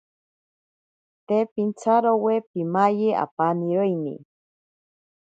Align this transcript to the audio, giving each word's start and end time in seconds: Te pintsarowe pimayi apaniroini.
Te 1.27 1.37
pintsarowe 1.53 2.35
pimayi 2.49 3.07
apaniroini. 3.23 4.15